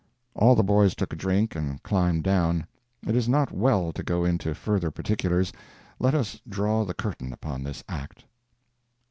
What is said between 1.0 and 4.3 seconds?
a drink and climbed down. It is not well to go